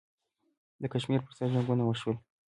د 0.81 0.83
کشمیر 0.93 1.19
پر 1.25 1.33
سر 1.37 1.47
جنګونه 1.53 1.83
وشول. 1.85 2.17